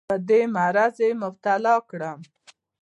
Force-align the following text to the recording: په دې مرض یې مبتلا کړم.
په 0.09 0.15
دې 0.29 0.41
مرض 0.55 0.95
یې 1.05 1.09
مبتلا 1.23 1.75
کړم. 1.89 2.19